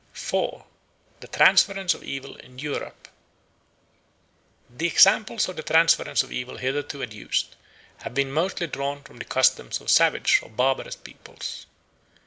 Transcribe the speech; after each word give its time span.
4. 0.13 0.65
The 1.19 1.27
Transference 1.27 1.93
of 1.93 2.01
Evil 2.03 2.35
in 2.37 2.57
Europe 2.57 3.07
THE 4.67 4.87
EXAMPLES 4.87 5.47
of 5.47 5.57
the 5.57 5.61
transference 5.61 6.23
of 6.23 6.31
evil 6.31 6.57
hitherto 6.57 7.03
adduced 7.03 7.55
have 7.97 8.15
been 8.15 8.31
mostly 8.31 8.65
drawn 8.65 9.03
from 9.03 9.17
the 9.19 9.25
customs 9.25 9.79
of 9.79 9.91
savage 9.91 10.39
or 10.41 10.49
barbarous 10.49 10.95
peoples. 10.95 11.67